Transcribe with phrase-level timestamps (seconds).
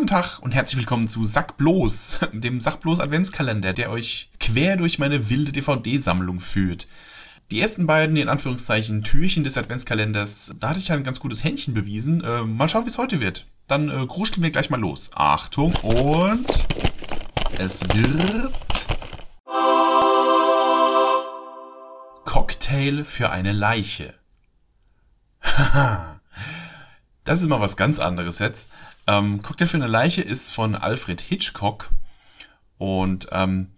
[0.00, 4.78] Guten Tag und herzlich willkommen zu Sack bloß, dem Sack bloß Adventskalender, der euch quer
[4.78, 6.88] durch meine wilde DVD-Sammlung führt.
[7.50, 11.44] Die ersten beiden, in Anführungszeichen, Türchen des Adventskalenders, da hatte ich ja ein ganz gutes
[11.44, 12.24] Händchen bewiesen.
[12.24, 13.46] Äh, mal schauen, wie es heute wird.
[13.68, 15.10] Dann äh, gruscheln wir gleich mal los.
[15.12, 16.46] Achtung und
[17.58, 18.86] es wird
[22.24, 24.14] Cocktail für eine Leiche.
[25.42, 26.16] Haha.
[27.24, 28.70] Das ist mal was ganz anderes jetzt.
[29.06, 31.90] Ähm, Cocktail für eine Leiche ist von Alfred Hitchcock.
[32.78, 33.68] Und ähm,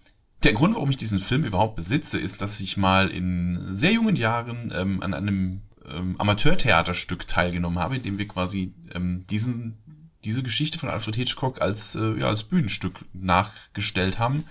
[0.45, 4.17] der Grund, warum ich diesen Film überhaupt besitze, ist, dass ich mal in sehr jungen
[4.17, 9.79] Jahren ähm, an einem ähm, Amateurtheaterstück teilgenommen habe, in dem wir quasi ähm, diesen,
[10.25, 14.45] diese Geschichte von Alfred Hitchcock als, äh, ja, als Bühnenstück nachgestellt haben,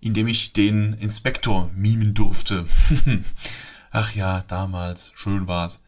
[0.00, 2.66] in dem ich den Inspektor mimen durfte.
[3.90, 5.82] Ach ja, damals, schön war's.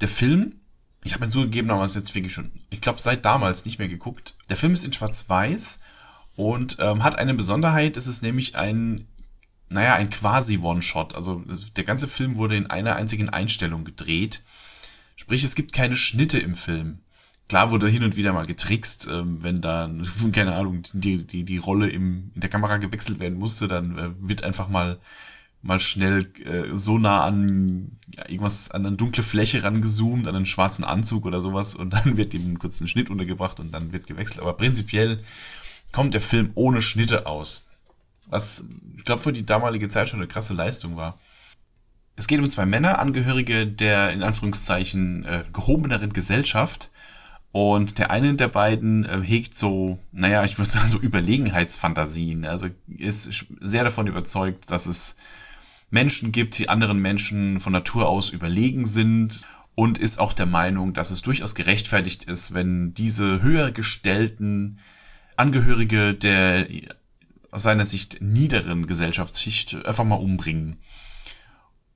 [0.00, 0.60] Der Film
[1.06, 4.34] ich habe mir zugegeben, damals jetzt wirklich schon, ich glaube, seit damals nicht mehr geguckt.
[4.48, 5.80] Der Film ist in Schwarz-Weiß
[6.34, 9.06] und ähm, hat eine Besonderheit, es ist nämlich ein,
[9.68, 11.14] naja, ein quasi One-Shot.
[11.14, 11.44] Also
[11.76, 14.42] der ganze Film wurde in einer einzigen Einstellung gedreht.
[15.14, 16.98] Sprich, es gibt keine Schnitte im Film.
[17.48, 19.88] Klar wurde hin und wieder mal getrickst, ähm, wenn da,
[20.32, 24.10] keine Ahnung, die, die, die Rolle im, in der Kamera gewechselt werden musste, dann äh,
[24.18, 24.98] wird einfach mal
[25.62, 30.46] mal schnell äh, so nah an ja, irgendwas, an eine dunkle Fläche rangezoomt, an einen
[30.46, 34.06] schwarzen Anzug oder sowas und dann wird eben kurz ein Schnitt untergebracht und dann wird
[34.06, 34.40] gewechselt.
[34.40, 35.18] Aber prinzipiell
[35.92, 37.66] kommt der Film ohne Schnitte aus.
[38.28, 38.64] Was,
[38.96, 41.18] ich glaube, für die damalige Zeit schon eine krasse Leistung war.
[42.16, 46.90] Es geht um zwei Männer, Angehörige der in Anführungszeichen äh, gehobeneren Gesellschaft.
[47.52, 52.46] Und der eine der beiden äh, hegt so, naja, ich würde sagen, so Überlegenheitsfantasien.
[52.46, 55.16] Also ist sehr davon überzeugt, dass es
[55.90, 60.94] Menschen gibt, die anderen Menschen von Natur aus überlegen sind und ist auch der Meinung,
[60.94, 64.78] dass es durchaus gerechtfertigt ist, wenn diese höher gestellten
[65.36, 66.66] Angehörige der
[67.50, 70.78] aus seiner Sicht niederen Gesellschaftsschicht einfach mal umbringen.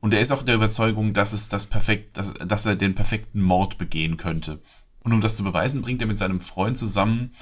[0.00, 3.42] Und er ist auch der Überzeugung, dass es das perfekt, dass, dass er den perfekten
[3.42, 4.60] Mord begehen könnte.
[5.00, 7.32] Und um das zu beweisen, bringt er mit seinem Freund zusammen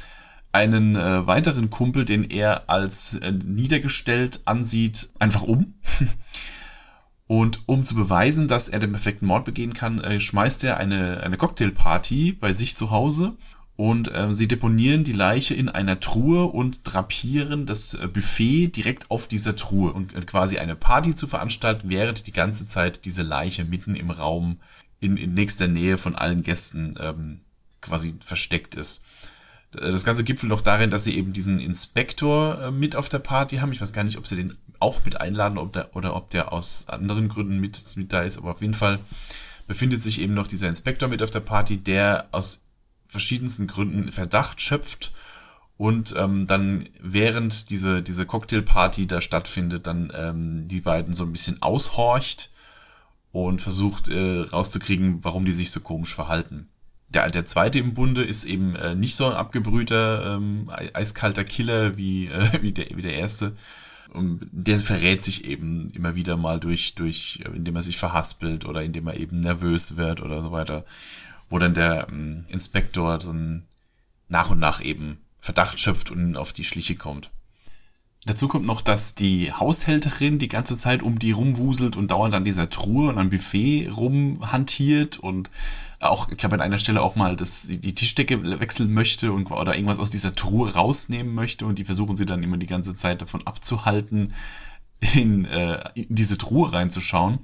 [0.53, 5.75] einen äh, weiteren Kumpel, den er als äh, niedergestellt ansieht, einfach um.
[7.27, 11.23] Und um zu beweisen, dass er den perfekten Mord begehen kann, äh, schmeißt er eine,
[11.23, 13.37] eine Cocktailparty bei sich zu Hause
[13.79, 19.09] und äh, sie deponieren die Leiche in einer Truhe und drapieren das äh, Buffet direkt
[19.09, 23.23] auf dieser Truhe und äh, quasi eine Party zu veranstalten, während die ganze Zeit diese
[23.23, 24.59] Leiche mitten im Raum
[24.99, 27.39] in, in nächster Nähe von allen Gästen ähm,
[27.81, 29.03] quasi versteckt ist.
[29.71, 33.57] Das Ganze gipfelt noch darin, dass sie eben diesen Inspektor äh, mit auf der Party
[33.57, 33.73] haben.
[33.73, 36.53] Ich weiß gar nicht, ob sie den auch mit einladen ob der, oder ob der
[36.53, 38.39] aus anderen Gründen mit, mit da ist.
[38.39, 38.99] Aber auf jeden Fall
[39.67, 42.63] befindet sich eben noch dieser Inspektor mit auf der Party, der aus
[43.07, 45.13] verschiedensten Gründen Verdacht schöpft
[45.77, 51.33] und ähm, dann während diese, diese Cocktailparty da stattfindet, dann ähm, die beiden so ein
[51.33, 52.51] bisschen aushorcht
[53.33, 56.69] und versucht äh, rauszukriegen, warum die sich so komisch verhalten
[57.09, 61.97] der, der zweite im Bunde ist eben äh, nicht so ein abgebrühter, ähm, eiskalter Killer
[61.97, 63.57] wie, äh, wie, der, wie der erste.
[64.13, 68.65] Und der verrät sich eben immer wieder mal durch, durch, äh, indem er sich verhaspelt
[68.65, 70.85] oder indem er eben nervös wird oder so weiter.
[71.49, 73.65] Wo dann der ähm, Inspektor dann
[74.29, 77.31] nach und nach eben Verdacht schöpft und auf die Schliche kommt.
[78.27, 82.45] Dazu kommt noch, dass die Haushälterin die ganze Zeit um die rumwuselt und dauernd an
[82.45, 85.51] dieser Truhe und am Buffet rumhantiert und
[86.01, 89.75] auch, ich glaube, an einer Stelle auch mal dass die Tischdecke wechseln möchte und oder
[89.75, 93.23] irgendwas aus dieser Truhe rausnehmen möchte und die versuchen sie dann immer die ganze Zeit
[93.23, 94.33] davon abzuhalten,
[95.15, 97.39] in, äh, in diese Truhe reinzuschauen.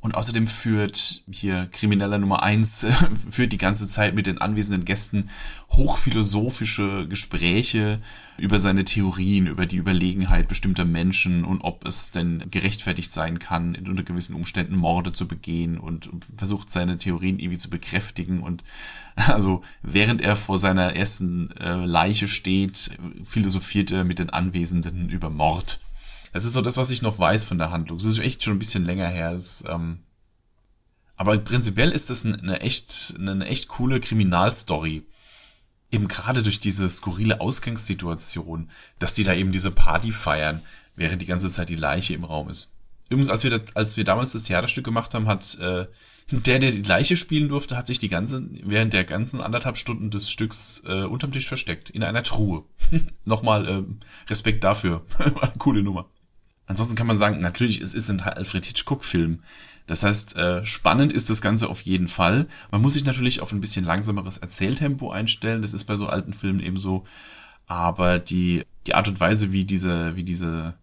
[0.00, 2.86] Und außerdem führt hier Krimineller Nummer eins
[3.30, 5.28] führt die ganze Zeit mit den anwesenden Gästen
[5.70, 7.98] hochphilosophische Gespräche
[8.38, 13.74] über seine Theorien, über die Überlegenheit bestimmter Menschen und ob es denn gerechtfertigt sein kann,
[13.74, 18.62] unter gewissen Umständen Morde zu begehen und versucht seine Theorien irgendwie zu bekräftigen und
[19.26, 22.90] also während er vor seiner ersten äh, Leiche steht,
[23.24, 25.80] philosophiert er mit den Anwesenden über Mord.
[26.32, 27.98] Das ist so das, was ich noch weiß von der Handlung.
[27.98, 29.32] Das ist echt schon ein bisschen länger her.
[29.32, 30.00] Das, ähm,
[31.16, 35.04] aber prinzipiell ist das eine echt, eine echt coole Kriminalstory.
[35.90, 40.62] Eben gerade durch diese skurrile Ausgangssituation, dass die da eben diese Party feiern,
[40.96, 42.72] während die ganze Zeit die Leiche im Raum ist.
[43.08, 45.86] Übrigens, als wir, als wir damals das Theaterstück gemacht haben, hat äh,
[46.30, 50.10] der, der die Leiche spielen durfte, hat sich die ganze, während der ganzen anderthalb Stunden
[50.10, 52.64] des Stücks äh, unterm Tisch versteckt, in einer Truhe.
[53.24, 53.82] Nochmal äh,
[54.30, 55.06] Respekt dafür.
[55.58, 56.06] Coole Nummer.
[56.68, 59.40] Ansonsten kann man sagen, natürlich, es ist ein Alfred Hitchcock-Film.
[59.86, 62.46] Das heißt, äh, spannend ist das Ganze auf jeden Fall.
[62.70, 65.62] Man muss sich natürlich auf ein bisschen langsameres Erzähltempo einstellen.
[65.62, 67.04] Das ist bei so alten Filmen eben so.
[67.66, 70.74] Aber die, die Art und Weise, wie diese, wie diese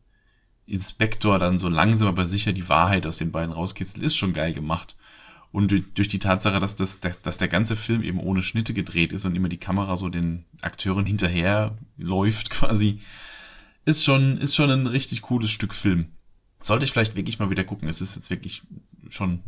[0.66, 4.54] Inspektor dann so langsam aber sicher die Wahrheit aus den beiden rauskitzelt, ist schon geil
[4.54, 4.96] gemacht.
[5.52, 9.26] Und durch die Tatsache, dass, das, dass der ganze Film eben ohne Schnitte gedreht ist
[9.26, 13.00] und immer die Kamera so den Akteuren hinterher läuft quasi,
[13.86, 16.08] ist schon, ist schon ein richtig cooles Stück Film.
[16.60, 17.88] Sollte ich vielleicht wirklich mal wieder gucken.
[17.88, 18.64] Es ist jetzt wirklich
[19.10, 19.42] schon,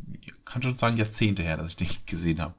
[0.46, 2.54] kann schon sagen, Jahrzehnte her, dass ich den gesehen habe.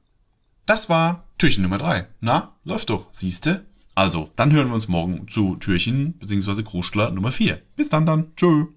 [0.65, 2.07] Das war Türchen Nummer drei.
[2.19, 3.65] Na, läuft doch, siehste?
[3.95, 6.63] Also, dann hören wir uns morgen zu Türchen bzw.
[6.63, 7.61] Kruschler Nummer vier.
[7.75, 8.35] Bis dann dann.
[8.35, 8.67] Tschö.